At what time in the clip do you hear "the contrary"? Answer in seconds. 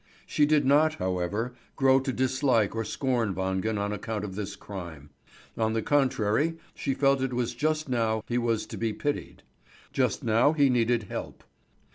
5.73-6.55